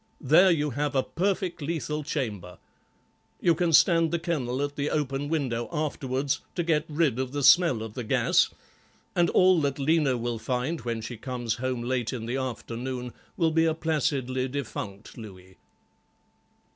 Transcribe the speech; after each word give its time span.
There 0.19 0.49
you 0.49 0.71
have 0.71 0.95
a 0.95 1.03
perfect 1.03 1.61
lethal 1.61 2.01
chamber. 2.03 2.57
You 3.39 3.53
can 3.53 3.71
stand 3.71 4.09
the 4.09 4.17
kennel 4.17 4.63
at 4.63 4.75
the 4.75 4.89
open 4.89 5.29
window 5.29 5.69
afterwards, 5.71 6.39
to 6.55 6.63
get 6.63 6.85
rid 6.89 7.19
of 7.19 7.33
the 7.33 7.43
smell 7.43 7.83
of 7.83 7.93
gas, 8.07 8.49
and 9.15 9.29
all 9.29 9.61
that 9.61 9.77
Lena 9.77 10.17
will 10.17 10.39
find 10.39 10.81
when 10.81 11.01
she 11.01 11.17
comes 11.17 11.57
home 11.57 11.83
late 11.83 12.13
in 12.13 12.25
the 12.25 12.37
afternoon 12.37 13.13
will 13.37 13.51
be 13.51 13.65
a 13.65 13.75
placidly 13.75 14.47
defunct 14.47 15.19
Louis." 15.19 15.57